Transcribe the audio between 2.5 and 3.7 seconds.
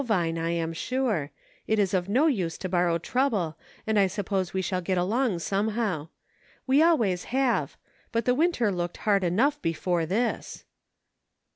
to borrow trouble,